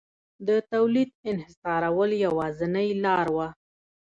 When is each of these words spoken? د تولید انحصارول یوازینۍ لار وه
د 0.47 0.49
تولید 0.71 1.09
انحصارول 1.29 2.11
یوازینۍ 2.25 2.89
لار 3.03 3.27
وه 3.35 3.47